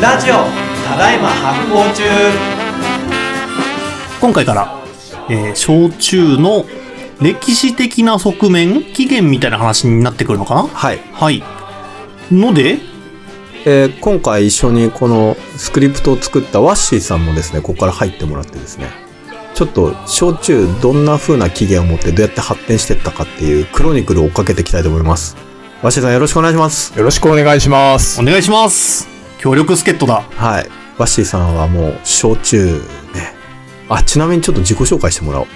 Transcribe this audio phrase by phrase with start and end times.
[0.00, 0.34] ラジオ
[0.86, 2.04] ただいま発行中
[4.20, 4.78] 今回から、
[5.28, 6.64] えー焼酎の
[7.20, 10.62] 歴史的な側面起源みたいな話になってくるのかな？
[10.68, 11.00] はい。
[11.12, 11.42] はい。
[12.30, 12.78] ので、
[13.64, 18.86] えー今回一緒にこのスクリプトを作ったワッシーさんもですね、ここから入ってもらってですね、
[19.54, 25.36] ちょっと焼酎どんな風な起源を持ってどうやって発展していったかっていうクロニクルを追っかけていきたいと思います。
[25.82, 26.96] ワッシーさんよろしくお願いします。
[26.96, 28.24] よろしくお願いしますお。
[28.24, 29.17] 願いします。
[29.38, 30.22] 協力助っ人だ。
[30.22, 30.66] はい。
[30.98, 32.80] ワッシーさんはもう焼酎
[33.14, 33.32] ね。
[33.88, 35.46] あ、ちなみにちょっと自己紹介してもらおう。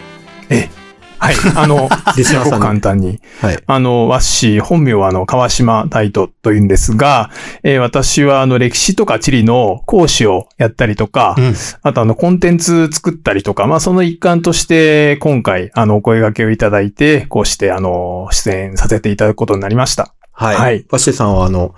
[0.50, 0.70] え、
[1.18, 1.34] はい。
[1.56, 3.20] あの、 リスナーさん簡単に。
[3.40, 3.58] はい。
[3.66, 7.30] あの、ワッシー、本名はあの、川島大斗というんですが、
[7.64, 11.54] えー私はあの、歴史とか地理の講師をやったりとか、うん。
[11.82, 20.14] あとあの、コンテンツ作ったりとか、まあ、その一環として、今回、あの、お声掛けをいただいて、こうして、あの、出演させていただくことになりました。
[20.32, 20.56] はい。
[20.56, 21.74] はいワッシーさんはあの、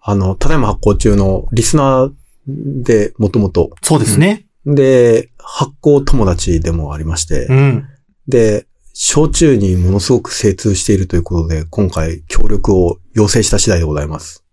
[0.00, 2.12] あの、ただいま発行中のリスナー
[2.46, 4.46] で、もともと、そうですね。
[4.66, 7.86] で、発行友達でもありまして、うん。
[8.28, 14.44] で、焼酎にものすごく精通しているということで、今回協力を要請した次第でございます。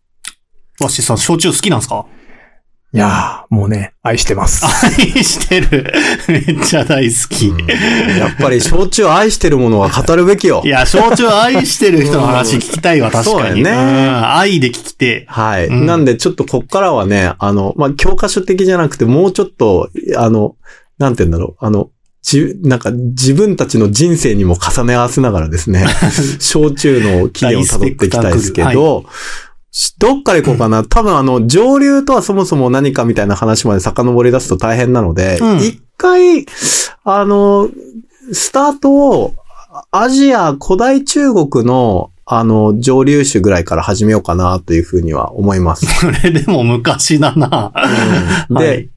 [0.80, 2.06] わっしーさん、焼酎好きなんですか？
[2.94, 4.66] いやー、もうね、愛してます。
[4.66, 5.94] 愛してる。
[6.30, 7.48] めっちゃ大好き。
[7.48, 7.68] うん
[8.18, 10.70] やっぱり焼酎愛してるものは語るべきよい。
[10.70, 13.36] や、焼酎愛してる人の話聞きたいわ、 確かに。
[13.36, 15.26] そうだよねん愛で聞きて。
[15.28, 15.68] はい。
[15.68, 20.56] うんなんでちょっとこっからはね、あの、まあ、教科書的じゃなくて、もうちょっと、あの、
[20.98, 21.90] なんて言うんだろう、あの、
[22.22, 25.86] じ、なんか自分たちの人生にも重ね合わせながらですね、
[26.40, 29.47] 焼酎の起源を辿っていきたいですけど、し
[30.00, 30.84] どっから行こうかな。
[30.84, 36.46] 多分あの、上流とはそもそも何かみたいな話まで遡り出すと大変なのでうん、一、回、
[37.04, 37.70] あの、
[38.32, 39.34] スタートを、
[39.92, 45.86] アジア古代中国の、あの、上流種ぐらいから始めようかなというふうには思います。
[46.00, 47.72] それでも昔だな。
[48.50, 48.90] で、はい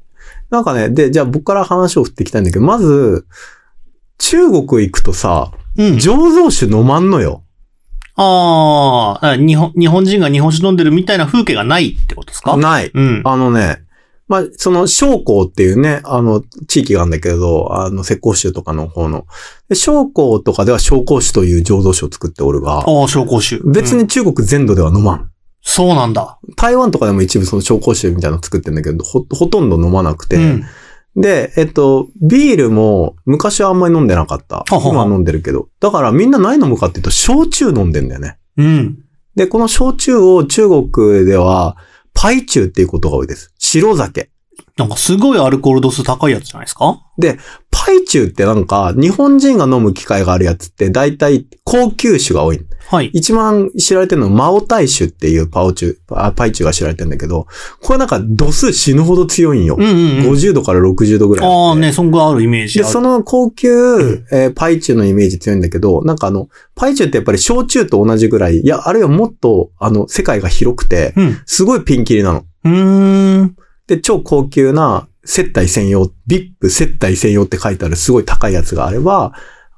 [0.51, 3.25] なんかね、で、じゃあ僕から話を振っていきたいんだけど、まず、
[4.19, 5.87] 中国行くとさ、うん。
[5.95, 7.45] 醸造酒飲まんのよ。
[8.17, 12.57] ああ、日本、日本人が日本酒飲んでるみたいな風景がないってことですか？
[12.57, 12.91] ない。
[12.93, 13.23] うん。
[13.25, 13.83] あのね、
[14.29, 19.27] まあ、その、商工っていうね、あの、地域があるんだけど、あの、石膏酒とかの方の。
[19.69, 23.57] で商工とかでは商工酒という醸造酒を作っておるが、ああ、紹興酒。
[23.57, 25.31] うん別に中国全土では飲まん。
[25.63, 26.39] そうなんだ。
[26.57, 30.65] 台湾とかでも一部その紹興酒みたいなの作ってんだけど、ほ、ほとんど飲まなくて、うん。
[31.17, 34.57] で、えっと、ビールも昔はあんまり飲んでなかった。
[34.59, 35.69] はは今は飲んでるけど。
[35.81, 38.39] だからみんな何飲むかっていうと、焼酎飲んでんだよね。
[38.57, 38.99] うん。
[39.35, 41.77] で、この焼酎を中国では、
[42.15, 43.53] パイチューっていうことが多いです。
[43.59, 44.31] 白酒。
[44.77, 47.01] なんかすごいアルコール度数高いやつじゃないですか？
[47.91, 52.61] パイチューってなんか、日本人が飲む機会があるやつって、大体高級酒が多い。
[52.89, 53.07] はい。
[53.13, 57.49] 一番知られてるのは、マオタイ酒っていうパオチュー、あパイチューが知られてるんだけど、
[57.83, 59.75] これなんか度数死ぬほど強いんよ。
[59.77, 60.31] うんうんうん。
[60.31, 61.49] 50度から60度ぐらい。
[61.49, 62.85] ああね、そんぐらいあるイメージで。
[62.85, 63.69] その高級、
[64.31, 71.41] えーパイチューのイメージ強いんだけど、なんかあの、パイチューってやっぱり焼酎と同じぐらい、いや、あるいはもっと、あの、世界が広くて、うん。
[71.45, 72.45] すごいピンキリなの。
[72.65, 73.57] うーん。
[73.89, 79.33] で、超高級な、接待専用、VIP 接待専用って書いてあるすごい高いやつがあれば、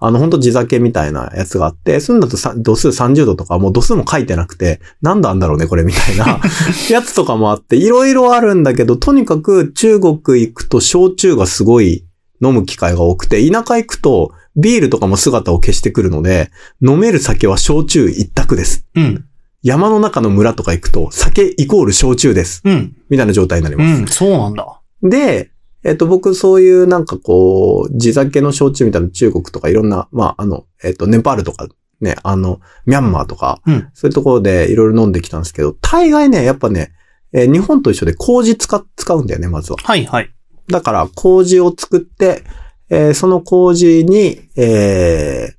[0.05, 6.41] あの、ほんと地酒みたいなやつがあって、そういうのだとさ度数30度とか、もう度数も書いてなくて、なんだあんだろうね、これみたいな
[6.91, 12.05] やつとかもあって、いろいろあるんだけど、とにかく中国行くと焼酎がすごい
[12.43, 16.51] 飲む機会が多くて、田舎行くとビールとかも姿を消してくるので、
[16.85, 18.85] 飲める酒は焼酎一択です。
[18.97, 19.25] うん。
[19.63, 22.61] 山の中の村とか行くと、酒イコール焼酎です。
[22.65, 22.97] うん。
[23.09, 24.03] みたいな状態になりうます。
[24.03, 24.07] ん。
[24.09, 24.81] そうなんだ。
[25.03, 25.51] で、
[25.85, 31.69] えっと、僕そういうなんかこう、地酒の焼酎みたいな中国とかいろんな、まあ、あの、えっと、ネパールとか、
[32.01, 36.93] ね、あの、ミャンマーとか、うんそういうところでいろいろ飲んできたんですけど、大概ね、やっぱね、
[37.33, 39.79] えー日本と一緒で麹使っ、使うんだよね、まずは。
[39.83, 40.31] はいはい。
[40.69, 42.45] だから、麹を作って、
[42.91, 45.55] えーその麹に、え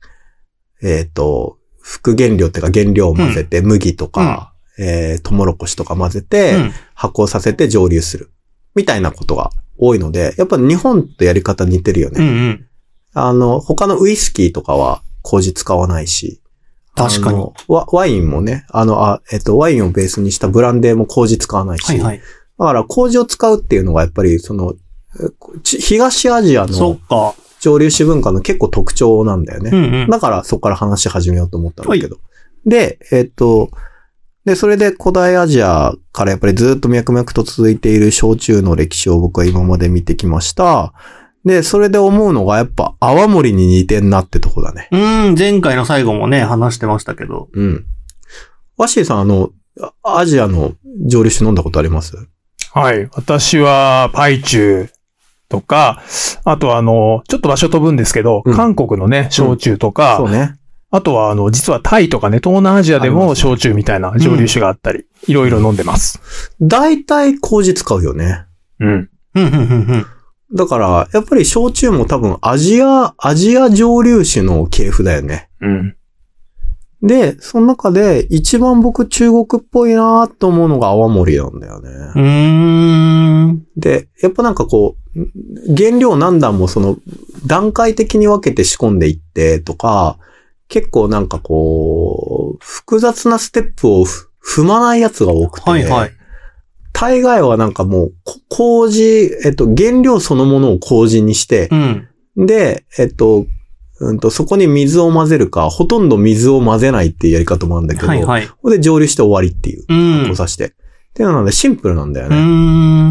[0.83, 6.71] ーえっと、副原料っていうか原料を混ぜて、麦とか、えー、トウモロコシとか混ぜて、うん。
[6.93, 8.32] 発酵させて蒸留する。
[8.75, 12.19] みたいなことが多いので、やっぱ日本とやり方似てるよね。
[12.19, 12.67] うんうん。
[13.13, 16.41] あの、他のウイスキーとかは麹使わないし。
[16.95, 17.85] 確かにワ。
[17.91, 21.85] ワインもね、あの、あ、えっと、ワインをベースにしたブランデーも麹使わないし。
[21.85, 22.21] はいはい。
[22.59, 24.75] だから麹を使うっていうのがやっぱりその、
[25.63, 27.35] 東アジアのそっか。
[27.59, 29.69] 蒸留酒文化の結構特徴なんだよね。
[29.71, 30.09] うんうん。
[30.09, 32.17] だからそこから話し始めようと思ったんだけど。
[32.65, 33.69] で、えっと、
[34.45, 40.93] で、それで古代アジアからやっぱりずっと脈々と続いている焼酎の歴史を僕は今まで見てきました。
[41.45, 44.89] で、それで思うのがやっぱ泡盛に似てんなってとこだね。
[44.91, 44.97] う
[45.31, 47.49] ん、前回の最後もね、話してましたけど。
[47.53, 47.85] うん。
[48.77, 49.51] ワッシーさん、あの、
[50.03, 50.73] あアジアの
[51.05, 52.15] 蒸留酒飲んだことあります？
[52.71, 53.09] はい。
[53.13, 54.89] 私は、パイチュー
[55.49, 56.01] とか、
[56.43, 60.55] あとはあの、ちょっと場所飛ぶんですけど、うん韓国のね、焼酎とか、そうね。
[60.95, 66.21] あとはあの、実はタイとかね、東南アジアでも焼酎みたいな蒸留酒があったり、いろいろ飲んでます。
[66.61, 68.45] 大体麹使うよね。
[68.79, 68.89] うん。
[68.89, 70.05] うん、うん、うん、うん。
[70.53, 75.49] だから、やっぱり焼酎も多分アジア、アジア蒸留酒の系譜だよね。
[75.61, 75.95] うん。
[77.01, 81.89] で、その中で一番僕中国っぽいなと思うのが泡盛なんだよね。
[81.89, 83.65] うーん。
[83.77, 86.97] で、やっぱなんかこう、原料何段もその
[87.47, 90.19] 段階的に分けて仕込んでいってとか、
[90.67, 96.11] 結構なんかこう、複雑なステップをふ踏まないやつが多くて、はい、はい。
[96.91, 102.07] 大概はなんかもう、こ麹、えっと、原料そのものを麹にしてう、ん。
[102.45, 103.45] で、えっと、
[103.99, 108.47] うんと、そこに水を混ぜるか、ほとんど水を混ぜないっていうやり方もあるんだけど、はい、はい。
[108.47, 110.25] ここで蒸留して終わりっていう、うん。
[110.25, 110.65] こうさして。
[110.65, 112.35] っていうのなんでシンプルなんだようね。
[112.37, 112.39] ー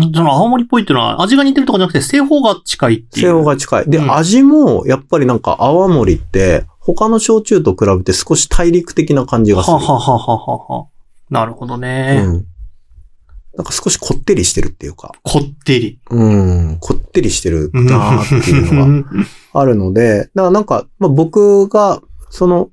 [0.08, 0.12] ん。
[0.12, 3.26] その青森っぽいっていうのは味が似てるとかじゃなくて製法が近いっていう。
[3.26, 3.90] 西欧が近い。
[3.90, 9.76] で、うん味も、やっぱりなんか泡盛って、他の焼酎と比べて少し大陸的な感じがする。
[9.76, 10.86] はははははは。
[11.30, 12.22] なるほどね。
[12.26, 12.46] うん。
[13.56, 16.00] なんか少しこってりしてるっていうか、こってり。
[16.10, 19.08] うん、こってりしてるなーっていうのが
[19.60, 22.70] あるので、だからなんか、まあ、僕が、その、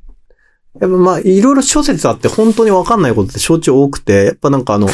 [0.79, 4.87] やっぱまあ、いろいろ諸説あって本当にわかんないことって焼酎多くて、やっぱなんかあの、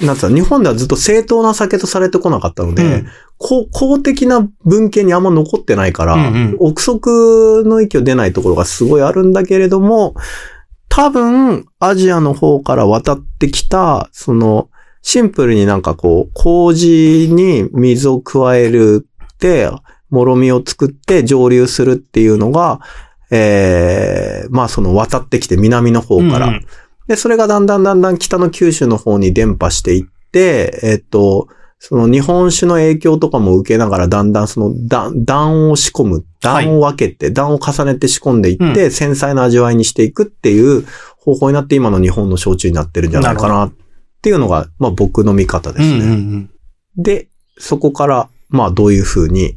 [0.00, 3.06] なんつうの、日本ではずっと正当な酒とされてこなかったので、うん。
[3.36, 6.56] こ公的な文献にあんま残ってないから、うんうん。
[6.58, 10.14] 憶測の域を出ないところがすごいあるんだけれども、
[10.88, 14.70] 多分、アジアの方から渡ってきた、その、
[15.02, 19.70] シンプルになんかこう、麹に水を加えるって、
[20.10, 22.80] もろみを作って蒸留するっていうのが、
[23.30, 26.66] ええまあその渡ってきて南の方から、うんうん
[27.08, 31.48] で、それがだんだんだんだん北の九州の方に伝播していって、えっと、
[31.80, 40.84] その日本酒の影響とかも受けながらだんだんその段段を仕込む、段を分けて、段を重ねて仕込んでいって、繊細な味わいにしていくっていう
[41.16, 43.72] 方法になって今の日本の焼酎になってるんじゃないかなっ
[44.20, 45.98] ていうのが、まあ僕の見方ですね。
[45.98, 46.50] うんうんうん。
[46.96, 47.28] で、
[47.58, 49.56] そこから、まあどういう風に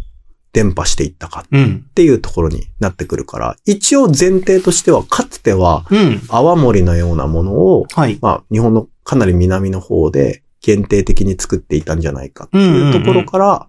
[0.54, 1.86] 伝播していったかうん。
[1.90, 6.22] っていうところになってくるから、一応前提としては、かつてはうん。
[6.30, 8.18] 泡盛のようなものを、はい。
[8.22, 13.68] まあ、日本のかなり南の方で限定的に作っていたんじゃないかっていうところから、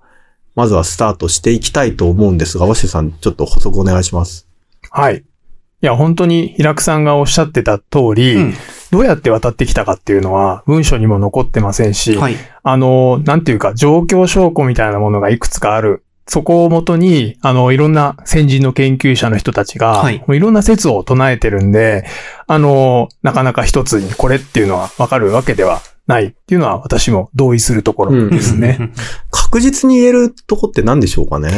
[0.54, 4.48] まずはスタートしていきたいと思うんですが、ワッシュさん、ちょっと補足お願いします。
[4.90, 5.18] はい。
[5.18, 5.22] い
[5.80, 7.84] や、本当に平久さんがおっしゃってた通
[8.14, 8.54] り、うん
[8.92, 12.36] どうやって渡ってきたかっていうのは文書にも残ってませんし、はい。
[12.62, 16.04] あの、なんていうか、状況証拠みたいなものがいくつかある。
[16.32, 22.06] そこをもとに、あの、いろんな先人の研究者の人たちが、はいもういろんな説を唱えてるんで、
[22.46, 28.92] あの、なかなか一つにこれっていうのはわかるわけではないっていうのは私も同意するところですね。
[29.30, 31.50] 確実に言えるとこって何でしょうかね？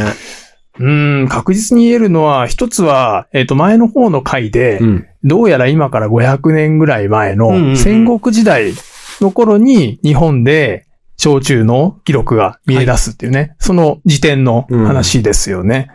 [0.81, 0.93] う
[1.23, 5.07] ん、確実に言えるのは、一つは、えっ、と、前の方の回で、うん。
[5.23, 8.73] どうやら今から500年ぐらい前うんうんうんの戦国時代
[9.21, 10.85] の頃に日本で
[11.25, 15.89] 焼酎の記録が見え出すっていうね、その時点の話ですよね。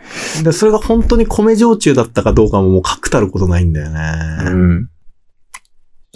[0.43, 3.99] で、それが本当に米焼酎だったかどうかももう確たることないんだようね。
[4.49, 4.89] ん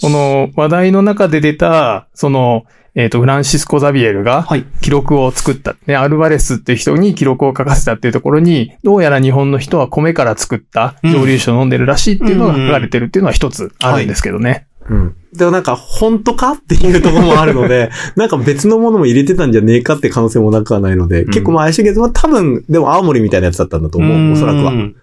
[0.01, 2.63] この話題の中で出た、その、
[2.95, 4.65] えっ、と、フランシスコ・ザビエルがはい。
[4.81, 14.65] 記録を作った、ね、アルバレスっていう人に記録を書かせたっていうところに、どうやら日本の人は米から作った蒸留酒を飲んでるらしいっていうのが書かれてるっていうのは一つあるんですけどね。
[14.89, 15.15] うん。
[15.33, 24.71] でもなんか、本当かっていうところもあるので、 なんか別のものも入れてたんじゃねえかって可能性もなくはないので、ん結構まあ怪しいけど、まあ多分、でも青森みたいなやつだったんだと思う、おそらくは。
[24.71, 24.95] うん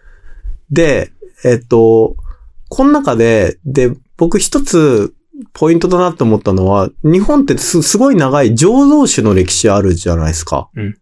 [0.70, 1.10] で、
[1.44, 2.16] えっと、
[2.68, 5.12] この中で、で、僕一つ
[5.52, 10.68] ポイントだなって思ったのは、日本ってすすごい長い醸造酒の歴史あるじゃないですか。
[10.76, 10.96] うん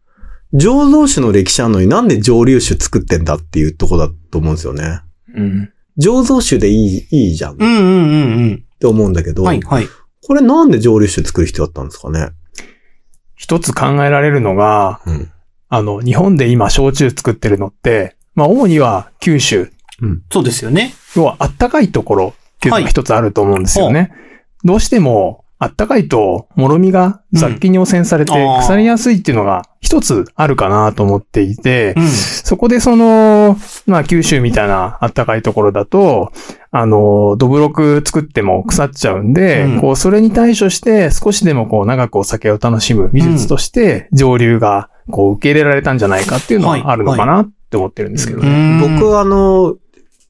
[0.54, 5.02] 醸造酒の歴史あるのになんで蒸留酒作ってんだっていうとこだと思うんですよね。
[5.34, 5.70] うん
[6.00, 8.64] 醸造酒でいい、いいじゃんっうんうんうんうん。
[8.78, 9.86] て思うんだけど、はい、はい。
[10.26, 12.30] これなんで蒸留酒作る必要だったんですかね？
[13.34, 15.32] 一つ考えられるのが、うん。
[15.68, 19.70] あの、日本で今焼酎作ってるのって、まあ主には九州、
[20.30, 20.94] そうですよね。
[21.16, 24.12] 要はあったかいところっていうのが一つあると思うんですよね。
[24.64, 32.08] どうしても、あったかいと、もろみが雑菌に汚染されて腐りやすいっていうのが一つあるかなと思っていて、うん。
[32.08, 36.32] そこでその、まあ九州みたいなあったかいところだと、
[36.70, 39.80] あの、どぶろく作っても腐っちゃうんで、うん。
[39.80, 48.48] こう、それに対処して少しでもこう長くお酒を楽しむ技術として、蒸留がこう受け入れられたんじゃないかっていうのはあるのかなって思ってるんですけどね。
[48.48, 48.52] う
[48.86, 48.98] ん。
[49.00, 49.74] 僕、あの、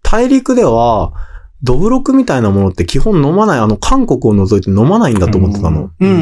[0.03, 1.13] 大陸では、
[1.63, 5.91] ドブロクみたいなものって基本飲まない、あの、韓国を除いて飲まないんだと思ってたの。
[5.99, 6.13] うんう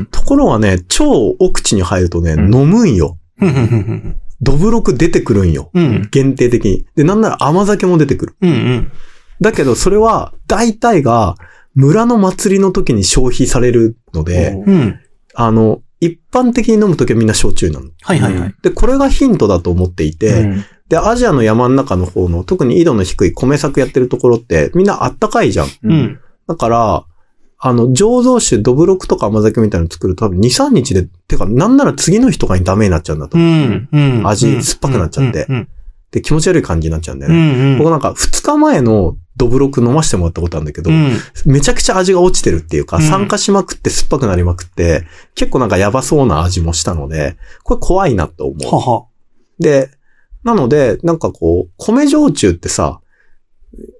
[0.00, 3.18] んところがね、超奥地に入るとね、うん飲むんよ。
[3.40, 3.48] うん。
[3.48, 5.70] うんうんドブロク出てくるんよ。
[5.72, 6.08] うん。
[6.10, 6.84] 限定的に。
[6.96, 8.36] で、なんなら甘酒も出てくる。
[8.42, 8.92] うんうん。
[9.40, 11.36] だけど、それは、大体が、
[11.74, 15.00] 村の祭りの時に消費されるので、うん。
[15.34, 17.88] あの、一般的に飲む時はみんな焼酎なの。
[18.02, 18.54] はいはいはい。
[18.62, 25.68] で、これがヒントだと思っていて、うんで、アジアの山の中の方の、特に緯度の低い米作やってるところって、みんなあったかいじゃん。
[25.82, 26.20] うん。
[26.46, 27.04] だから、
[27.58, 33.68] あの、醸造酒、ドブロクとか甘酒みたいなの作ると多分2、3日で、てか、なんなら次の日とかにダメになっちゃうんだとう思う。
[33.70, 33.88] ん。
[33.90, 34.26] うん。
[34.28, 35.68] 味酸っぱくなっちゃってうん。
[36.10, 37.74] で、気持ち悪い感じになっちゃうんだようね。
[37.76, 37.78] ん。
[37.78, 41.16] 僕なんか2日前のドブロク飲ませてもらったことあるんだけど、うん。
[41.46, 48.74] めちゃくちゃ味が落ちてるっていうか、うん酸化しまくって酸っぱくなりまくって、結構なんかやばそうな味もしたので、これ怖いなと思う。
[48.74, 49.06] はは。
[49.58, 49.90] で、
[50.44, 53.00] なので、なんかこう、米焼酎ってさ、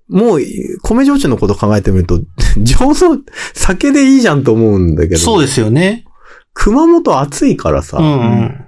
[0.09, 0.41] もう、
[0.83, 2.21] 米焼酎のこと考えてみると、
[2.61, 3.19] 醸造、
[3.55, 5.19] 酒でいいじゃんと思うんだけど。
[5.19, 6.05] そうですよね。
[6.53, 8.09] 熊本暑いからさ、うんう
[8.45, 8.65] ん。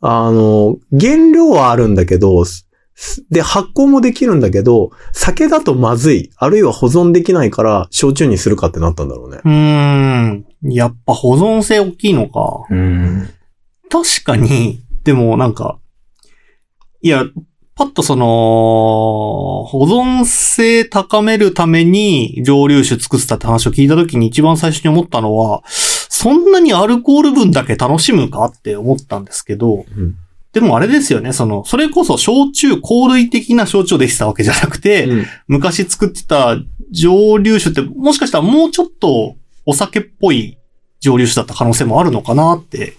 [0.00, 2.66] あの、原料はあるんだけど、す
[3.30, 9.40] で、発酵もできるんだけど、酒だとまずい、あるいは保存できないから、焼酎にするかってなったんだろうね。
[9.44, 10.44] うーん。
[10.62, 12.64] やっぱ保存性大きいのか。
[12.70, 13.28] うん。
[13.90, 15.78] 確かに、でもなんか、
[17.04, 17.26] いや、
[17.74, 18.26] パッとその、
[19.68, 30.16] 保存性高めるために蒸留酒作ってたって話を聞いた時に一番最初に思ったのは、そんなにアルコール分だけ楽しむかって思ったんですけど、うん。
[30.54, 35.26] でもあれですよね、その、それこそ焼酎、香類的な焼酎をできてたわけじゃなくて、うん。
[35.46, 36.56] 昔作ってた
[36.90, 40.56] 蒸留酒って、もしかしたらもうちょっとお酒っぽい
[41.00, 42.94] 蒸留酒だった可能性もあるのかなって、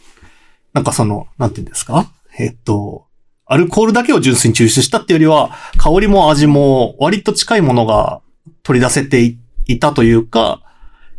[0.74, 3.08] なんかその、なんていうんですかえっと、
[3.48, 8.22] アルコールだけを純粋に抽出したっていうよりは、香りも味も割と近いものが
[8.64, 9.38] 取り出せてい
[9.68, 10.62] いたというか、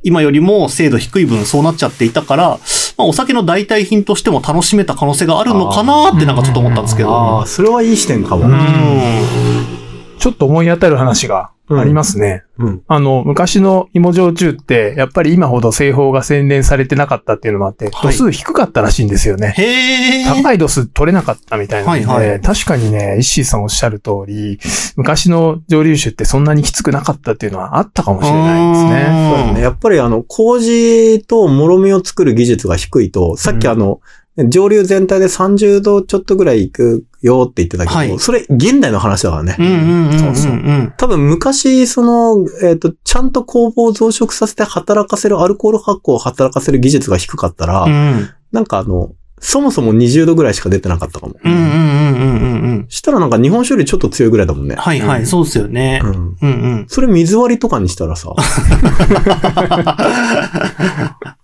[0.03, 2.49] 今よりも精度低い分そうなっちゃっていたから、
[2.97, 7.15] まあお酒の代替品としても楽しめた可能性があるのかなってなんかちょっと思ったんですけど。
[7.15, 8.45] ああ、それはいい視点かも。
[8.45, 9.76] うん。
[10.27, 12.43] ちょっと思い当たる話がありますね。
[12.59, 12.83] うん。
[12.89, 19.55] あの、昔の芋焼酎って、やっぱり今ほど製法が洗練されてなかったっていうのもあって、はい度数低かったらしいんですよね。
[19.57, 20.25] へえ。
[20.25, 24.59] 高い度数取れなかったみたいなので、はいはい確かにね、イッシーさんおっしゃる通り、
[24.97, 29.31] 昔の蒸留酒ってそんなにきつくなかったっていうのはあったかもしれないですね。
[29.33, 29.61] そうだね。
[29.61, 34.01] やっぱりあの、麹ともみを作る技術が低いと、さっきあの、
[34.39, 39.57] 上流全体で30度ちょっとぐらい行くよって言ってたけど、はいそれ現代の話だからね。
[39.59, 40.19] うんうんうんうん。
[40.19, 40.95] そうそううん。
[40.99, 48.29] 多分昔、その、えっ、と、ちゃんと酵母を増殖させて働かせる、アルコール発酵を働かせる技術が低かったら、うん。
[48.53, 51.37] なんかあの、そもそも20度ぐらいしか出てなかったかも。
[51.45, 52.87] うんうんうんうんうんうん。
[52.89, 54.77] したらなんか日本酒よりちょっと強いぐらいだもんね。
[54.77, 56.07] はいはい、そうですよねう。
[56.07, 56.11] ん。
[56.11, 56.47] うんう
[56.85, 56.87] ん。
[56.89, 58.31] それ水割りとかにしたらさ、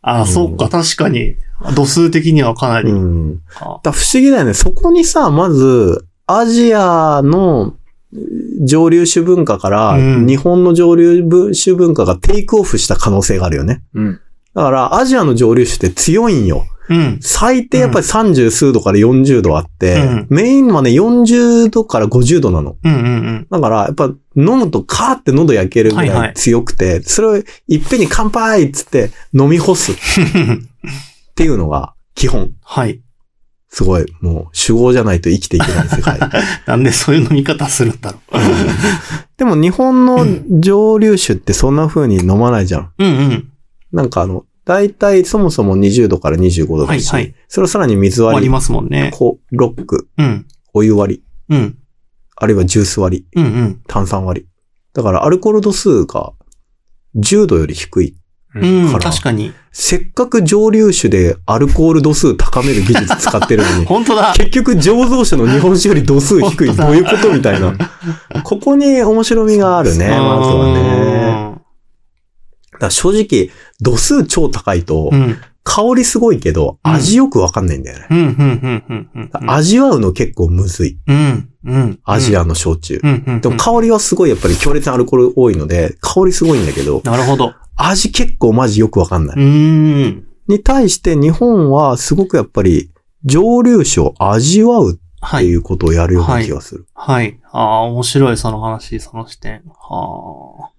[0.01, 1.37] あ、そうか、確かに。
[1.77, 2.91] 度数的にはかなり。
[2.91, 3.41] うん。
[3.61, 4.55] あだ不思議だよね。
[4.55, 7.75] そこにさ、まず、アジアの
[8.65, 13.83] 蒸留酒文化から、うん日本の蒸留酒文化がテイクオフした可能性があるよね。
[13.95, 14.21] うん。
[14.55, 16.65] だから、アジアの蒸留酒って強いんよ。
[16.93, 17.19] うん。
[17.21, 22.77] 最低やっぱり30数度から40度あって、うんメインはね40度から50度なの。
[22.85, 24.07] うんうんだから、やっぱ
[24.37, 27.45] 飲むとカーって喉焼けるぐはいはいらい強くて、それをいっ
[27.89, 29.95] ぺんに乾杯っつって飲み干す っ
[30.35, 30.69] うん。
[31.35, 32.53] ていうのが基本。
[32.63, 33.01] はい。
[33.75, 36.21] すごい、もう酒豪じゃないと生きていけない世界。
[36.67, 38.19] なんでそういう飲み方するんだろ
[39.39, 40.27] でも日本の
[40.61, 42.91] 蒸留酒ってそんな風に飲まないじゃん。
[42.99, 43.05] う。
[43.05, 43.49] うんうん。
[43.93, 49.11] なんかあの、だいたいそもそも20度から25度だし、はいはいそれをさらに水割り、割りますもんね。
[49.15, 50.47] こうロック、うん。
[50.73, 51.79] お湯割り、うん。
[52.37, 53.83] あるいはジュース割り、うんうん。
[53.87, 54.49] 炭酸割り。
[54.95, 56.33] だからアルコール度数が
[57.17, 58.17] 10度より低い。
[58.55, 59.53] うん、から確かに。
[59.73, 64.35] せっかく蒸留酒でアルコール度数高める技術使ってるのに、 本当だ。
[64.37, 66.77] 結局醸造酒の日本酒より度数低い。
[66.77, 67.75] どういうことみたいな。
[68.45, 70.15] ここに面白みがあるね、ま
[70.45, 71.32] ずはね。
[72.83, 75.37] だから正直、度数超高いとう、ん。
[75.65, 79.07] 香りすごいけど、うん味よくわかんないんだよね。
[79.47, 80.99] 味わうの結構むずい。
[82.05, 83.01] アジアの焼酎。
[83.41, 87.55] でも香りはすごいやっぱり強烈なアルコール多いので、香りすごいんだけど、なるほど。
[87.77, 90.25] 味結構マジよくわかんなうい。
[90.49, 92.91] に対して日本はすごくやっぱり
[93.25, 95.53] 蒸留酒を味わうっていはい。
[95.53, 96.87] うことをやるような気がする。
[96.95, 97.39] はい。
[97.53, 99.63] ああ、面白い、その話、その視点。
[99.79, 100.72] は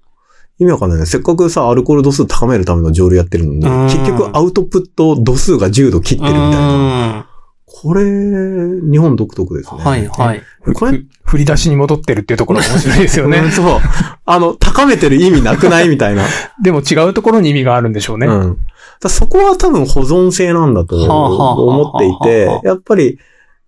[0.60, 1.06] 意味わかんないね。
[1.06, 6.28] せっかくさ、アルコール度数高めるための蒸留やってるのに、うん結局アウトプット度数が10度切ってあ。
[6.28, 7.20] るみたいな。
[7.30, 7.34] う
[7.66, 9.84] これ、日本独特ですね。
[9.84, 10.42] はい、はい。
[10.74, 13.50] これ、ふ振り出しに戻ってるっていうところが面白いですよねうん。
[13.52, 13.80] そう。
[14.26, 16.24] あの、高めてる意味なくないみたいな。
[16.64, 18.28] でも違うところに意味があるんでしょうね。
[18.28, 18.58] うん。
[19.02, 23.18] だそこは多分保存性なんだと思っていてはあ、やっぱり、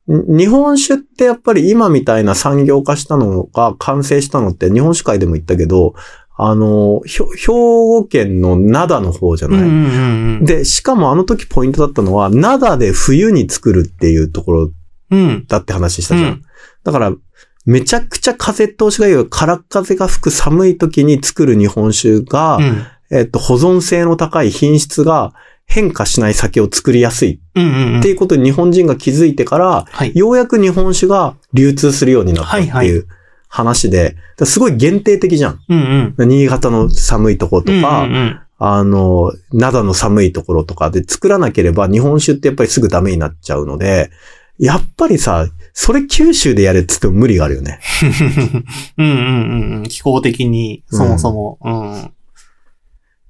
[0.08, 5.96] に日本酒ってやっぱり今みたいな産業化したのが完成したのって日本酒界でも言ったけど、
[6.38, 10.46] あの、ひょ兵庫県の灘の方じゃない、うんうんうんうん。
[10.46, 14.72] で、しかもあの時ポイントだったのは、灘で冬に作るっていうところ
[15.12, 15.46] うん。
[15.48, 16.30] だって話したじゃん。
[16.30, 16.42] うん
[16.84, 17.12] だから、
[17.66, 22.86] めちゃくちゃ風通しがいい、空っ風が吹く寒い時に作る日本酒が、うん。
[23.12, 25.34] えっと、保存性の高い品質が
[25.66, 28.00] 変化しない酒を作りやすいうんうんうん。
[28.00, 30.12] っていうことに日本人が気づいてから、はい。
[30.16, 33.08] ようやく日本酒が流通するようになったってはいいう
[33.48, 35.60] 話で、すごい限定的じゃん。
[35.70, 36.30] うんうん。
[36.30, 44.12] 新潟の寒いところとか、うんうんうんあの、灘の寒いところとかで作らなければ日本酒ってやっぱりすぐダメになっちゃうので、
[44.58, 47.82] やっぱりさ、それ九州でやれって言っても無理があるよね。
[48.98, 49.84] うんうんうんうん。
[49.84, 51.60] 気候的に、そもそも。
[51.62, 52.02] うん。
[52.04, 52.12] っ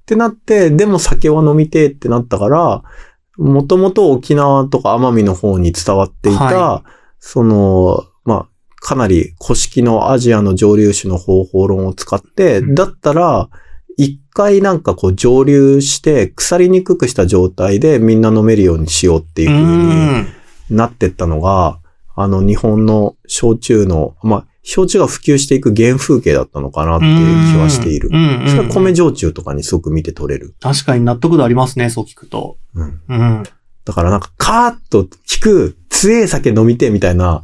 [0.06, 2.84] てなって、でも酒は飲みてえってなったから、
[3.36, 6.84] もともと沖縄とか奄美の方に伝わっていた、は
[7.18, 8.48] その、まあ、
[8.86, 13.48] かなり古式のアジアの蒸留酒の方法論を使って、うんだったら、
[13.96, 20.26] 一回なんかこう蒸留して腐りにくくした状態でみんな飲めるようにしようっていうう風にん。
[20.70, 21.80] なってったのが、
[22.14, 28.10] あの日本の焼酎の、まあ、焼酎が普及していく原風景だったのかなっていう気はしている。
[28.10, 28.14] そ
[28.56, 30.54] れは米焼酎とかにすごく見て取れる。
[30.60, 32.56] 確かに納得度ありますね、そう聞くと。
[32.76, 33.42] うんうん。
[33.84, 37.42] だからなんか、カーッと聞く、強い酒飲みてえみたいな、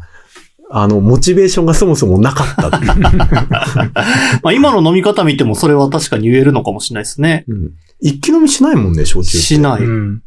[0.75, 2.95] あの、モチベーションがそもそもなかったっていう。
[4.43, 7.45] まあ今の飲み方見てもそれは確かに言えるのかもしれないですね。
[7.49, 7.71] うん
[8.02, 9.47] 一気飲みしないもんね、焼酎って。
[9.47, 9.83] しない。
[9.83, 10.23] うん。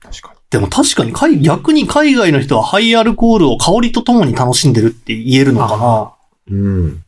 [0.00, 0.40] 確かに。
[0.50, 6.12] でも確かに海、逆に海外の人はハイアルコールを香りとともに楽しんでるって言えるのかな。
[6.50, 7.04] うん。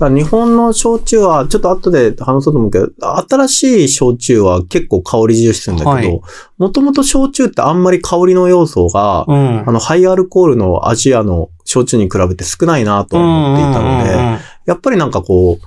[0.00, 2.88] だから日本の焼酎は、ちょっと後で話そうと思うけど、
[3.28, 6.04] 新しい焼酎は結構香り重視するんだけはい。
[6.10, 6.22] ど、
[6.56, 9.68] もともと焼酎ってあんまり香りの要素が、うん。
[9.68, 14.38] あの、ハイアルコールのアジアの焼酎に比べて少ないなとは思っていたので、うんうんうんうん。
[14.64, 15.58] やっぱりなんかこ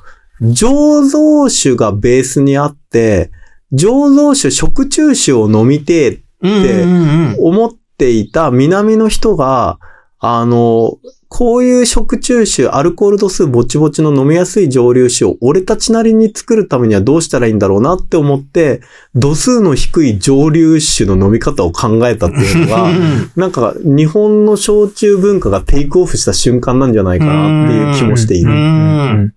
[0.42, 3.30] う、醸造酒がベースにあって、
[3.72, 7.38] 醸造酒、食中酒を飲みてえうんうんうん。
[7.40, 9.78] 思っていた南の人が、
[10.26, 18.80] あの、こういう食中酒、アルコール度数ぼちぼちの飲みやすい蒸留酒を俺たちなりに作るためにはどうしたらいいんだろうなって思って、
[19.16, 22.90] 度数の低い蒸留酒の飲み方を考えたっていうのが、
[23.36, 29.34] なんか日本の焼酎文化がテイクオフした瞬間なんじゃないかなっていう気もしている。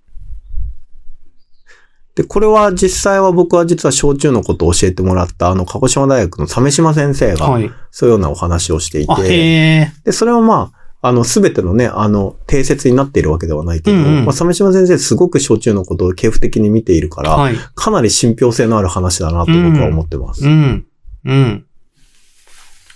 [2.16, 7.70] うんうんで、これは実際は僕は実は焼酎のことを教えてもらったあの、鹿児島大学の鮫島先生が、はい。
[7.90, 9.92] そういうようなお話をしていあ、て、へえ。
[10.02, 17.54] で、それはまあ、あの、すべてのね、あの、定説になっているわけではないけど、うんうんまあ、鮫島先生すごく焼酎のことを系譜的に見ているから、はい。
[17.74, 20.46] かなり信憑性のある話だなと僕は思ってます。
[20.46, 20.86] うん。
[21.26, 21.66] うん。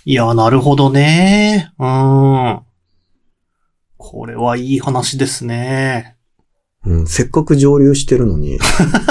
[0.05, 1.71] いや、なるほどね。
[1.77, 2.59] うん。
[3.97, 6.15] これはいい話ですね。
[6.83, 8.57] うん、せっかく蒸留してるのに、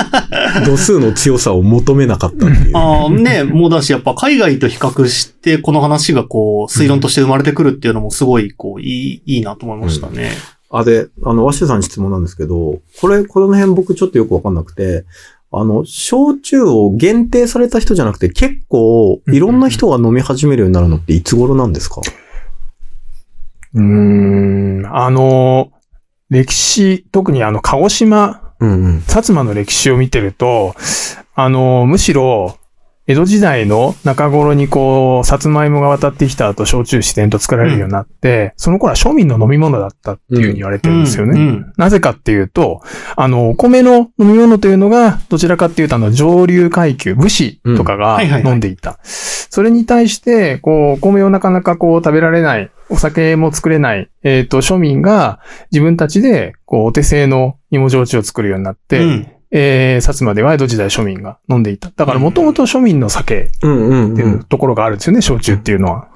[0.66, 2.76] 度数の強さを求めなかったっていう。
[2.76, 10.33] ああ、ね、もうだし、やっぱ海外と比較して、この話がこう、推論として生まれてくるっていうのもすごい、こう、いい、いいなと思いましたね。
[10.68, 15.04] あ、で、あの、ワッシュさんに質問なんですけど、これ、この辺僕ちょっとよくわかんなくて、
[15.52, 22.00] あの、焼酎を限定された人じゃなくて、結構、いろんな人が飲み始めるようになるのっていつ頃なんですか？
[23.74, 24.87] うーん。
[24.92, 25.70] あの、
[26.31, 28.97] 歴史、特にあの、鹿児島、うんうん。
[28.99, 30.75] 薩摩の歴史を見てると、
[31.35, 32.60] あの、むしろ、
[33.11, 41.40] 江戸時代の中頃にこう、さつまいもが渡ってきた後、焼酎自然と作られるようになって、その頃は庶民の飲み物だったっていうふうに言われてるんですよね。
[41.40, 41.73] うん。
[41.77, 42.83] なぜかっていうと、
[43.16, 49.01] あの、お米の飲み物というのが、どちらかっていうと、あの、上流階級、武士とかうんが飲んでいた。
[49.03, 55.40] それに対して、こう、お米をなかなかこう、食べられない、お酒も作れない、えっ、と、庶民が
[55.73, 61.91] 自分たちで、こう、お手製の芋焼酎を作るようになって、うんえー、薩摩では江戸時代庶民が飲んでいた。
[61.95, 66.09] だから、もともと庶民の酒うんうん、っていうところがあるんですよね、焼酎っていうのは。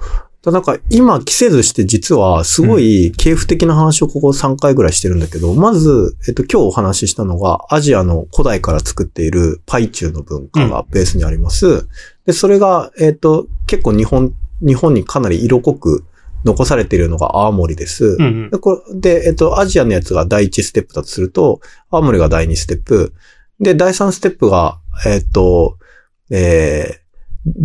[0.45, 11.89] だなんか今、季節して実はすごい系譜的な話をここ3回ぐらいしてるんだけど、まず、えっと、今日お話ししたのが、アジアの古代から作っているパイチューの文化がベースにあります。
[12.27, 16.05] で、それが、えっと、結構日本、日本にかなり色濃く
[16.45, 18.17] 残されているのが青森です。
[18.19, 23.15] うんで、これで、えっと、アジアのやつが第1ステップだとすると、青森が第2ステップ。
[23.61, 25.79] で、第3ステップが、えっと、
[26.31, 27.05] えー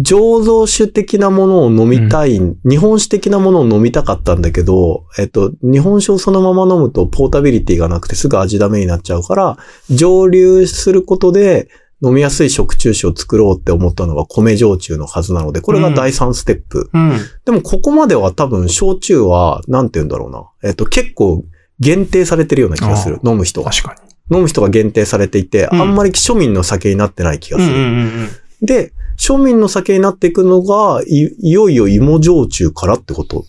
[0.04, 9.58] 醸造酒的なものを飲みたい、日本酒的なものを飲みたかったんだけど、えっと、日本酒をそのまま飲むとポータビリティがなくてすぐ味ダメになっちゃうから、
[9.90, 11.70] 蒸留することで
[12.02, 16.90] 飲みやすい食中酒を作ろうって思ったのが米焼酎のはずなので、これが第3ステップ。
[16.94, 17.12] うん。
[17.46, 20.50] でもここまでは多分焼酎は、なんて言うんだろうな。
[20.64, 21.44] えっと、結構
[21.80, 23.20] 限定されてるような気がする。
[23.24, 23.72] 飲む人が。
[23.72, 23.96] 確か
[24.30, 24.38] に。
[24.38, 27.76] 飲む人が限定されていて、うんあんまり庶民の酒になってない気がする。
[27.76, 28.30] うんうんうん
[28.62, 33.46] で、庶民の酒になっていくのが、い、いよいよ芋焼酎からってこと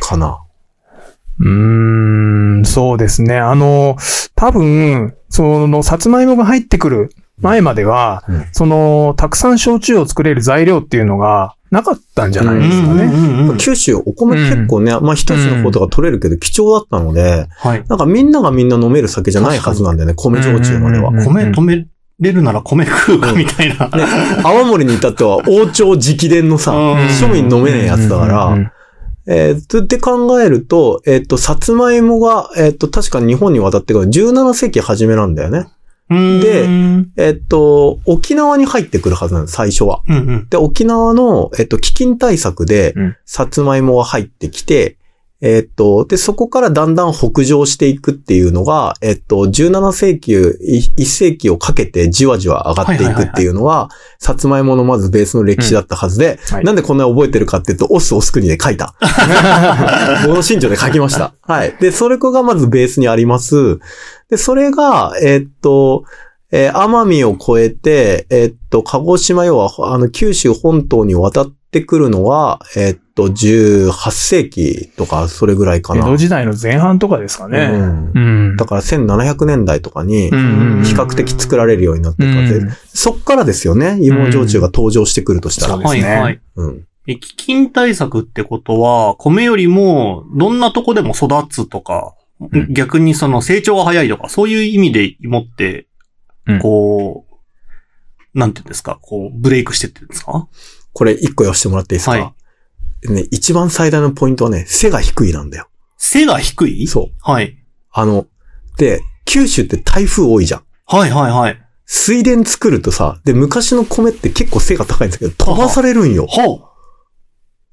[0.00, 0.40] かな。
[1.40, 3.38] うーん、そうですね。
[3.38, 3.96] あの、
[4.34, 13.04] 多分、その、さつまいもが入ってくる前までは、うんその、たくさん焼酎を作れる材料っていうのがなかったんじゃないですかね。
[13.04, 17.84] うんうんうんうん九州、お米結構ね、まあ一つのことが取れるけど貴重だったので、はい。
[17.88, 21.24] なんかみんながみんな飲める酒じゃないはずなんだよね、米焼酎まではうん。
[21.24, 21.86] 米止め
[22.20, 23.88] れるなら米食うかみたいな。
[23.88, 24.04] ね、
[24.42, 28.70] 泡盛に至っては王朝直伝のさ、うん庶民飲めねえやつだかうんうんら、うん
[29.28, 35.66] えー、つって考えると、えっ、と、さつまいもが、えっ、と、確か日本に渡ってくる17世紀初めなんだよね。
[36.08, 40.02] でうんえっ、と、沖縄に入ってくるはずなんです、最初は。
[40.08, 40.48] うん。
[40.48, 44.98] で、沖縄の、えっ、と、飢饉対策でうん、さつまいもが入ってきて、
[45.42, 58.94] えっ、と、で、そこからだんだん北上していくっていうのが、えっ、と、17世紀、い1世紀をかけてじわじわ上がっていくっていうのは、さつまいものまずベースの歴史だったはずで、はいなんでこんな覚えてるかっていうと、オスオス国で書いた。
[60.24, 61.34] この新潮で書きました。
[61.42, 61.76] はい。
[61.80, 63.78] で、それがまずベースにあります。
[64.30, 66.04] で、それが、えーっと、
[66.52, 76.02] えー奄美を越えて、えーっと、鹿児島要は、あの、九州本島に渡ってくるのは、えーっと、18世紀とか、それぐらいかな。
[76.06, 77.70] 江戸時代の前半とかですかね。
[77.72, 78.20] うんう
[78.52, 78.56] ん。
[78.56, 85.78] だから1700年代とかに、うん比較的作られるようになっていくわけで、うんそっからですよね、芋焼酎が登場してくるとしたら。
[85.78, 86.40] ですねはいはい。
[86.56, 86.84] うん。
[87.08, 87.18] え、飢
[87.66, 95.86] 饉対策ってことは、米よりも、どんなとこでも育つとか、うん逆にその成長が早いとか、そういう意味で芋って
[96.46, 97.26] うん、こ
[98.34, 100.48] う、なんていうんですか、こう、ブレイクしてってるんですか？
[100.92, 105.68] これ一個言わせてもらっていいですか、はいね、一番最大のポイントはね、背が低いなんだよ。
[105.96, 106.86] 背が低い？
[106.86, 107.14] そう。
[107.20, 107.56] はい。
[107.90, 108.26] あの、
[108.76, 110.62] で、九州って台風多いじゃん。
[110.86, 111.60] はいはいはい。
[111.84, 116.26] 水田作るとさ、で、昔の米って結構背が高いんですけど、飛ばされるんよ。
[116.26, 116.68] ほ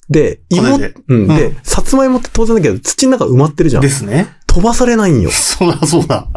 [0.09, 3.81] で、芋、うん、で、うんさつまいもって当然だけど、土の中埋まってるじゃう。
[3.81, 3.89] んで。
[3.89, 4.27] すね。
[4.53, 5.29] 飛ばされないんよ。
[5.33, 6.27] そうだそうだ。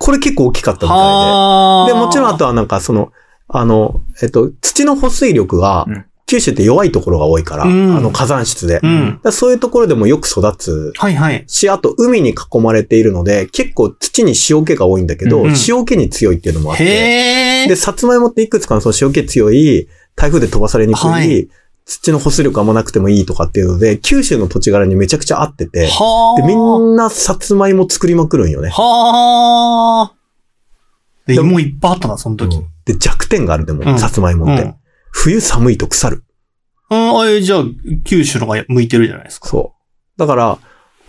[0.00, 1.92] これ結構大きかったみたいはで。
[1.92, 3.12] で、もちろんあとはなんかその、
[3.46, 8.80] あの、えっと、土の保水力がうん、九州って弱いところが多いから、うんあの火山質で。
[8.82, 9.20] うん。
[9.22, 11.44] らそういうところでもよく育つはいはい。
[11.46, 19.86] し、あと海に囲まれているので、結構土に塩気が多いんだけど、うん塩気に強いっていうのもあって、へで、さつまいもっていくつかのその塩気強い、
[20.16, 21.48] 台風で飛ばされにくい、はい
[21.86, 26.40] 土の保水力あんまなくてもいいとかっていうので、九州の土地柄にめちゃくちゃ合ってて、はあ。
[26.40, 28.70] で、みんなさつまいも作りまくるんよね。
[28.70, 30.14] はあ。
[31.26, 32.56] で、芋いっぱいあったな、その時。
[32.56, 34.62] うんで、弱点があるでも、うんさつまいもって。
[34.62, 34.74] うん
[35.16, 36.24] 冬寒いと腐る。
[36.90, 37.64] うん、あれ、じゃあ、
[38.04, 39.48] 九州のが向いてるじゃないですか。
[39.48, 39.74] そ
[40.16, 40.18] う。
[40.18, 40.58] だから、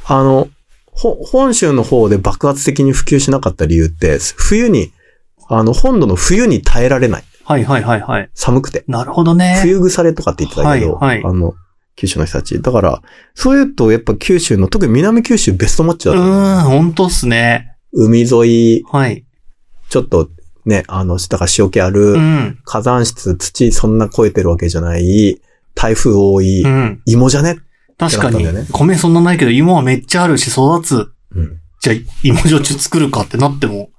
[0.06, 0.48] あの、
[0.92, 4.94] ほ本州の方で爆発的に普及しなかった理由って、冬に、
[5.50, 7.24] あの、本土の冬に耐えられない。
[7.46, 8.30] はいはいはいはい。
[8.34, 8.84] 寒くて。
[8.88, 9.60] なるほどね。
[9.62, 11.54] 冬腐れとかって言ってたけど、はいはいあの、
[11.96, 12.62] 九州の人たち。
[12.62, 13.02] だから、
[13.36, 16.36] そういうと、やっぱ九州の、特に南九州ベストマッチうだと思う。
[16.36, 17.78] ーん、ほんとっすね。
[17.94, 18.28] 海沿
[18.80, 19.26] い、はい。
[19.90, 20.30] ちょっと
[20.66, 22.60] ね、あの、だから塩気ある、うん。
[22.66, 25.40] 火山質、土そんな超えてるわけじゃない、
[25.76, 27.02] 台風多い、うん。
[27.06, 27.60] 芋じゃね？
[27.98, 31.12] 確かにね、米そんなないけど、芋はめっちゃあるし育つ。
[31.34, 31.60] うん。
[31.80, 33.90] じゃあ、芋焼酎作るかってなっても、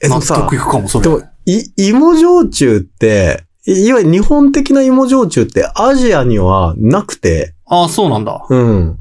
[0.00, 1.02] え、で納得い、くかも、それ。
[1.02, 8.44] でも、い、芋焼酎って、いいわゆる日本的な芋焼酎ってアジアにはなくて、ああ、そうなんだ。
[8.48, 8.98] うん。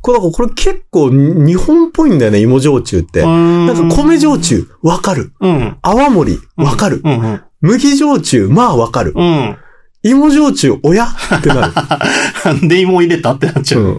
[0.00, 3.22] これ、これ結構に日本っぽいんだよね、芋焼酎って。
[3.22, 5.32] ななんか米焼酎、わかる。
[5.40, 5.76] うん。
[5.82, 7.00] 泡盛、わかる。
[7.04, 7.40] うんうん。
[7.60, 9.12] 麦焼酎、まあわかる。
[9.14, 9.56] うん。
[10.02, 11.06] 芋焼酎、おや？
[11.36, 11.72] ってなる。
[12.44, 13.82] なんで芋入れたってなっちゃう。
[13.82, 13.96] うん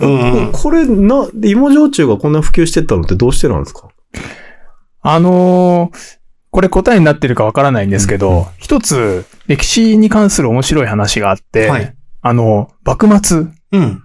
[0.00, 0.46] うん。
[0.46, 0.52] うん。
[0.52, 3.88] これ、な、芋焼酎がこんな普及してったのってどうしてなんですか？
[5.02, 6.21] あのー
[6.52, 11.94] これ答えになってるかわからないんですけど、うんうん一つ歴史に関する面白い話があって、はい。
[12.22, 13.38] あの、幕末、
[13.72, 14.02] うん。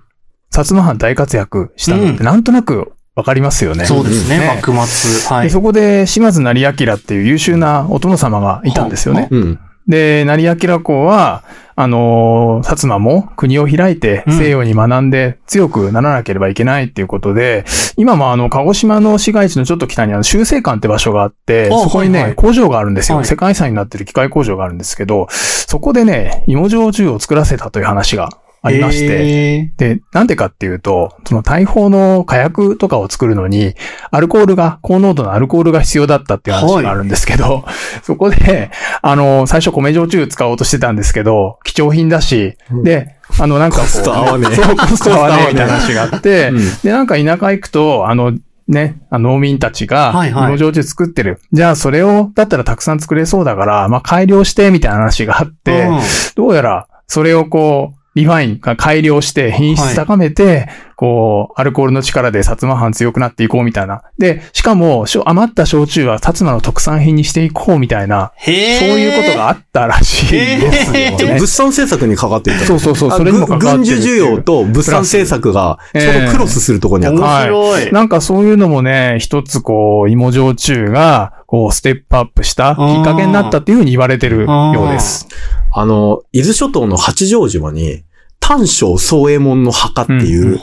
[0.51, 3.85] 薩摩藩大活躍したのってなんとなくわかりますよね。
[3.85, 5.29] そうですね、ね幕末。
[5.29, 5.43] はい。
[5.45, 9.27] でそこで島津成明っていう優秀なお殿様がいたんですよね。
[9.31, 9.59] うん。
[9.87, 11.43] で、成明公は、
[11.79, 14.37] あのー薩摩も国を開いてうん。
[14.37, 17.65] 西洋に学んで強くならなければいけないっていうことで、
[17.97, 22.35] 今もあの、鹿児島の市街地のちょっと北にあの、修正館って場所があって、あそこにね、はいはい。
[22.35, 23.17] 工場があるんですよ。
[23.17, 23.25] はい。
[23.25, 28.29] 世界遺産になってる機械工場があるんですけど、そこでね、芋焼酎を作らせたという話が
[28.67, 33.75] ありまして、えで、なんでかっていうと、その大砲の火薬とかを作るのに、
[34.11, 37.65] アルコールが、高濃度のアルコールが必要だったっていう話があるんですけど、
[38.03, 42.83] そこで、あの、最初米焼酎使おうとしてたんですけど、貴重品だし、うん。
[42.83, 44.55] で、あの、なんかこう、コスト合わねえ。
[44.55, 46.57] そう、コスト合わねえみたいな話があって、うん。
[46.83, 48.33] で、なんか田舎行くと、あの、
[48.67, 50.47] ね、農民たちが、はいはい。
[50.49, 51.39] 芋焼酎作ってる。
[51.53, 55.99] じゃあ、それを、だったらたくさん作れそうだから、まあ、改良して、みたいな話があって、うん。
[56.35, 64.01] どうやら、それをこう、リファイン、改良して、品質高めて、こう、アルコールの力で薩摩藩強くなっていこうみたいな。
[64.17, 68.31] で、しかも、余った焼酎は薩摩の特産品にしていこうみたいな。
[68.43, 71.39] そういうことがあったらしいですよへーでもね。
[71.39, 72.65] 物産政策にかかっていた。
[72.65, 77.53] そうそうそう、あそれにも関わって軍需需要と物産政策がちょうどクロスするところにあった。
[77.53, 77.91] 面白い。
[77.91, 85.27] なんかそういうのもね、一つこう、芋焼酎が、こう、ステップアップしたきっかけになったっていうふうに言われてるようです。
[85.71, 88.03] あの、伊豆諸島の八丈島に、
[88.39, 90.59] 丹正宗右衛門の墓っていう。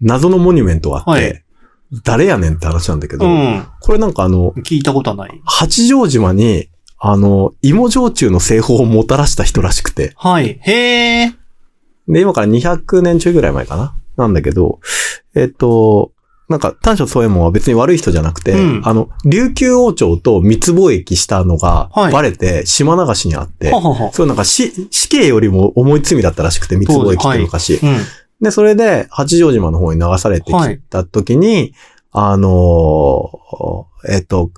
[0.00, 1.44] 謎のモニュメントがあって、はい
[2.04, 3.66] 誰やねんって話なんだけど、うん。
[3.80, 5.40] これなんかあの、聞いたことはない。
[5.46, 10.58] 八丈島に、あの、芋焼酎の製法をもたらした人らしくて、はい。
[10.60, 11.34] へえ。
[12.06, 13.94] で、今から200年中ぐらい前かな？
[14.18, 14.80] なんだけど、
[15.34, 16.12] えっと、
[16.48, 24.12] なんか、丹正宗右衛門は別に悪い人じゃなくて、うんあの、琉球王朝と密貿易したのがはいバレて島流しにあって、ははは。
[24.12, 27.74] そうなんか死、死刑よりも重い罪だったらしくて、密貿易って昔。
[27.74, 27.98] うん。
[28.40, 31.74] で、それで、八丈島の方に流されてきた時に、
[32.12, 34.50] あのーえっと、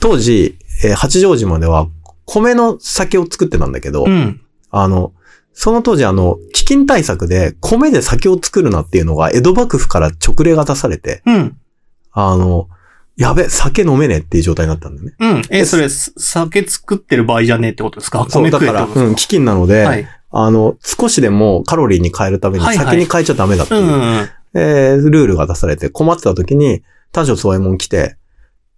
[0.00, 1.88] 当時、えー八丈島では
[2.24, 4.40] 米の酒を作ってたんだけど、うん。
[4.70, 5.12] あの、
[5.52, 11.56] その当時あの、飢饉対策で米で酒を作るなっていうのが江戸幕府から直令が出されて、うん。
[12.12, 12.68] あの、
[13.16, 15.14] やべ、酒飲めねえっていう状態になったんだよね。
[15.18, 15.42] うん。
[15.50, 18.26] え、それ、す酒作ってる場合じゃねえってことですか？
[18.30, 20.08] そう、米だから、うん、飢饉なので、かはい。
[20.30, 24.28] あの、少しでもカロリーに変えるためにはいはい酒に変えちゃダメだっていうう、んうん。
[24.54, 26.82] えールールが出されて困ってた時に、
[27.12, 28.16] 丹正宗右衛門来て、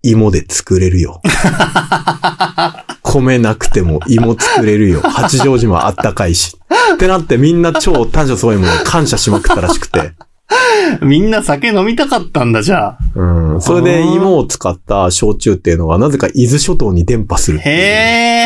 [0.02, 1.20] 芋で作れるよ。
[3.02, 5.00] 米なくても芋作れるよ。
[5.00, 6.58] 八丈島あったかいし。
[6.94, 10.12] ってなってみんな超丹正宗右衛門に感謝しまくったらしくて。
[11.02, 12.98] みんな酒飲みたかったんだ、じゃあ。
[13.14, 13.60] うん。
[13.60, 17.80] それで芋を使った焼酎っていうのがなぜか伊豆諸島に伝播するっていうへ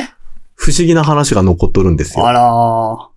[0.02, 0.08] え。
[0.54, 2.26] 不思議な話が残っとるんですよ。
[2.26, 3.16] あらー。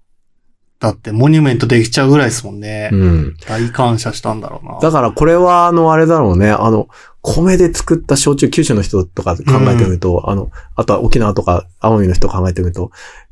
[0.80, 2.96] だって、モニュメントできちゃうぐらいですもんねう。
[2.96, 3.36] ん。
[3.48, 4.80] 大感謝したんだろうな。
[4.80, 6.52] だからこれはあのあれだろうね。
[6.52, 6.88] あの、
[7.22, 12.92] 米で作った焼酎、九州の人とか考えてみると、あの、あとは沖縄とか奄美の人考えてみると、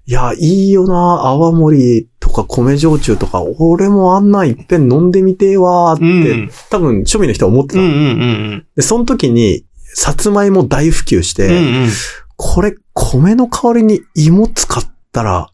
[0.09, 8.03] いや、いいよな、泡盛とか米焼酎とか、俺もあんなんいっぺん飲んでみてえわーって、うん多分庶民の人は思ってたの、うんうんう
[8.55, 11.53] んで、その時に、さつまいも大普及して、うん。
[11.53, 11.89] うんうん。
[12.37, 15.49] これ米の代わりに芋使ったら、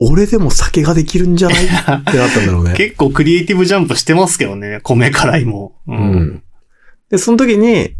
[0.00, 1.64] 俺でも酒ができるんじゃない？
[1.64, 2.74] ってなったんだろうね。
[2.78, 4.80] 結構クリエイティブジャンプしてますけどね。
[4.82, 5.74] 米からいも。
[5.86, 5.94] うう。
[5.96, 6.42] ん。
[7.10, 7.94] で、その時に、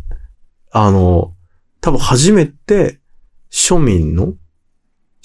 [0.72, 1.32] あの、
[1.80, 2.98] 多分初めて
[3.52, 4.34] 庶民の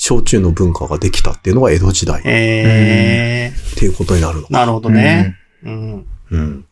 [0.07, 4.53] 焼酎の文化ができたっていうのが江戸時代っえていうことになるのー。。
[4.53, 5.35] なるほどね。
[5.63, 6.07] うん。
[6.31, 6.61] うん。
[6.61, 6.65] だ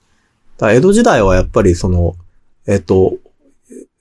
[0.59, 2.15] から江戸時代はやっぱりその、
[2.65, 3.17] えっと、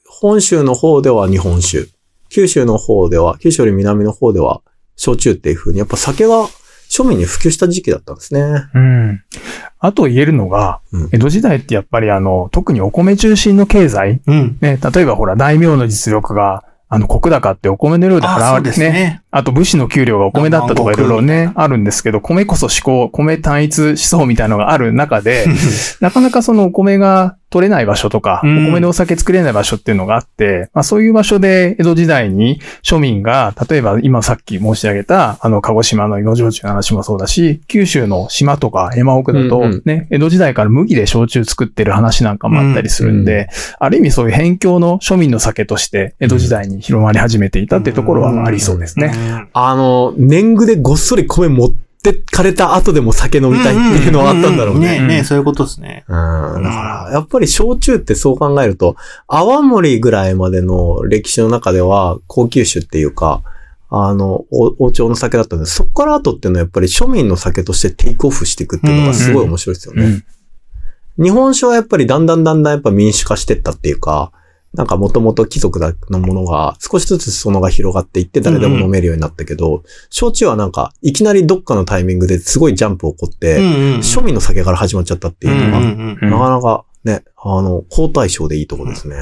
[0.08, 1.88] 本州の方では日本酒、
[2.28, 4.62] 九州の方では、九州より南の方では
[4.94, 6.46] 焼酎っていう風に、やっぱ酒が
[6.88, 8.40] 庶民に普及した時期だったんですね。
[8.72, 9.24] うん。
[9.80, 14.58] あと言えるのが、うん江戸時代ってやっぱりあの、特にお米中心の経済、うん。
[14.60, 16.62] ね、例えばほら、大名の実力が、
[16.94, 18.90] あの、国高ってお米の量で払われてね。
[18.90, 19.22] ね。
[19.32, 25.44] あと武士の給料がお米だったとかいろいろね、あるんですけど、米こそ思考、米単一思想みたいなのがある中で、
[25.98, 28.66] なかなかそのお米が取れない場所とか、おうん。
[28.72, 49.12] 米でお酒作れない場所っていうのがあって、まあそういう場所で江戸時代に庶民が、例えば今さっき申し上げた、あの、鹿児島の芋焼酎の話もそうだし、九州の島とか山奥だとね、江戸時代から麦で焼酎作ってる話なんかもあったりするんで、ある意味そういう辺境の庶民の酒として江戸時代に広まり始めていたっていうところはありそうですね。
[49.14, 49.48] うん。
[49.52, 55.00] あの、年貢でごっそり米持ってかれた後でも酒飲みたいっていうのはあったんだろうね。
[55.00, 56.04] ねねそういうことですね。
[56.08, 56.14] うん。
[56.14, 63.42] だから、やっぱり焼酎ってそう考えると、泡盛ぐらいまでの歴史の中では高級酒っていうか、
[63.88, 70.04] あの、お王朝の酒だったんで、そこから後っていうのはやっぱり庶民の酒としてテイクオフしていくっていうのがすごい面白いですよね。
[70.04, 70.24] うん
[71.16, 74.32] 日本酒はやっぱりだんだんだんだんやっぱ民主化してったっていうか、
[74.74, 89.16] なんかもともと貴族だのものが少しずつ裾野が広がっていって誰でも飲めるようになったけど、焼酎はなんかいきなりどっかのタイミングですごいジャンプ起こって、うんうん庶民の酒から始まっちゃったっていうのが、うんうんうんなかなかね、あの、好対象でいいとこですね。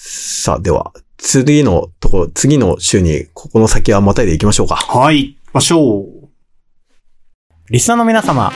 [0.00, 4.76] さあ、では、次のとこ、次の週に、ここの先はまたいでいきましょうか。
[4.76, 5.34] はい。
[5.44, 6.28] 行きましょう。
[7.70, 8.52] リスナーの皆様、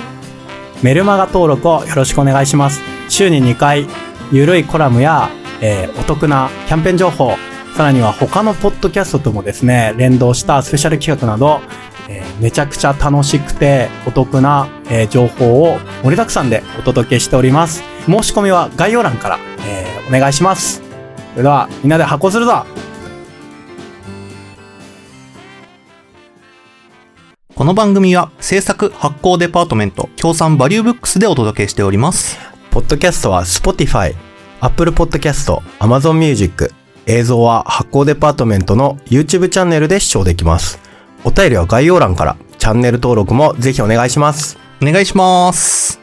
[0.82, 2.80] メルマガ登録をよろしくお願いします。
[3.08, 3.86] 週に2回、
[4.30, 5.28] ゆるいコラムや、
[5.62, 7.36] えーお得なキャンペーン情報、
[7.76, 11.60] さらには他のポッドキャストともですね、連動したスペシャル企画など、
[12.08, 17.82] えーめちゃくちゃ楽しくてお得な、えー情報を盛りだくさんでお届けしております。
[18.06, 20.82] 申し込みは概要欄から、えーお願いします。
[21.32, 22.66] それでは、みんなで発行するぞ
[27.54, 32.36] この番組は制作発行デパートメント協賛バリューブックスでお届けしております。
[32.72, 34.16] ポッドキャストは Spotify、
[34.62, 36.70] Apple Podcast、Amazon Music、
[37.06, 40.78] 映像は発行デパートメントの YouTube チャンネルで視聴できます。
[41.24, 44.58] お便りは概要欄から、チャンネル登録もぜひお願いします。
[44.80, 46.01] お願いします。